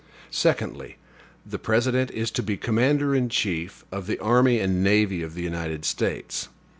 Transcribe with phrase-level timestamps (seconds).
[0.31, 0.95] Second.
[1.45, 5.43] The President is to be commander in chief of the army and navy of the
[5.43, 6.47] United States.